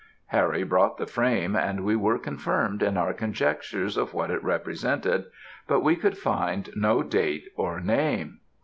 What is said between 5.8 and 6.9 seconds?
we could find